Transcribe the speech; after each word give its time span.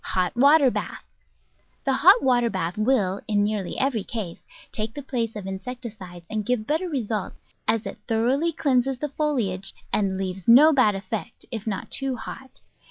Hot 0.15 0.35
water 0.35 0.71
Bath 0.71 1.03
The 1.83 1.93
hot 1.93 2.23
water 2.23 2.49
bath 2.49 2.75
will, 2.75 3.21
in 3.27 3.43
nearly 3.43 3.77
every 3.77 4.03
case, 4.03 4.41
take 4.71 4.95
the 4.95 5.03
place 5.03 5.35
of 5.35 5.45
insecticides 5.45 6.25
and 6.27 6.43
give 6.43 6.65
better 6.65 6.89
results, 6.89 7.53
as 7.67 7.85
it 7.85 7.99
thoroughly 8.07 8.51
cleanses 8.51 8.97
the 8.97 9.09
foliage 9.09 9.75
and 9.93 10.17
leaves 10.17 10.47
no 10.47 10.73
bad 10.73 10.95
effects, 10.95 11.45
if 11.51 11.67
not 11.67 11.91
too 11.91 12.15
hot. 12.15 12.61